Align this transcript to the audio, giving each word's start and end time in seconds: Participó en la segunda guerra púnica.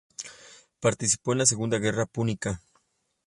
Participó 0.79 1.31
en 1.33 1.37
la 1.37 1.45
segunda 1.45 1.77
guerra 1.77 2.07
púnica. 2.07 2.63